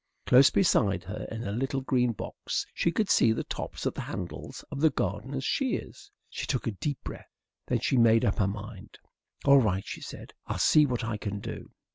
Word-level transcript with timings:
Close 0.25 0.49
beside 0.49 1.03
her, 1.03 1.27
in 1.31 1.43
a 1.43 1.51
little 1.51 1.81
green 1.81 2.11
box, 2.11 2.65
she 2.73 2.91
could 2.91 3.07
see 3.07 3.31
the 3.31 3.43
tops 3.43 3.85
of 3.85 3.93
the 3.93 4.01
handles 4.01 4.65
of 4.71 4.81
the 4.81 4.89
gardener's 4.89 5.43
shears. 5.43 6.09
She 6.27 6.47
took 6.47 6.65
a 6.65 6.71
deep 6.71 6.97
breath. 7.03 7.29
Then 7.67 7.81
she 7.81 7.97
made 7.97 8.25
up 8.25 8.39
her 8.39 8.47
mind. 8.47 8.97
"All 9.45 9.59
right," 9.59 9.85
she 9.85 10.01
said. 10.01 10.33
"I'll 10.47 10.57
see 10.57 10.87
what 10.87 11.03
I 11.03 11.17
can 11.17 11.39
do." 11.39 11.69